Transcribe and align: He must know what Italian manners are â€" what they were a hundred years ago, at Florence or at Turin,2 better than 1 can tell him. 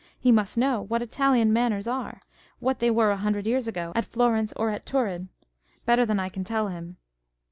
He 0.19 0.31
must 0.31 0.57
know 0.57 0.81
what 0.81 1.03
Italian 1.03 1.53
manners 1.53 1.87
are 1.87 2.11
â€" 2.23 2.23
what 2.57 2.79
they 2.79 2.89
were 2.89 3.11
a 3.11 3.17
hundred 3.17 3.45
years 3.45 3.67
ago, 3.67 3.91
at 3.93 4.03
Florence 4.03 4.51
or 4.55 4.71
at 4.71 4.83
Turin,2 4.83 5.27
better 5.85 6.07
than 6.07 6.17
1 6.17 6.27
can 6.31 6.43
tell 6.43 6.69
him. 6.69 6.97